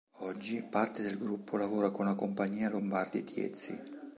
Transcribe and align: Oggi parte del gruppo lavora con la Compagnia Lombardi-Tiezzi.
Oggi 0.21 0.63
parte 0.63 1.03
del 1.03 1.15
gruppo 1.19 1.57
lavora 1.57 1.91
con 1.91 2.05
la 2.05 2.15
Compagnia 2.15 2.71
Lombardi-Tiezzi. 2.71 3.79